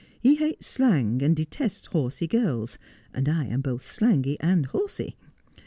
[0.19, 2.79] He hates slang, and detests horsey girls;
[3.13, 5.15] and I am both slangy and horsey.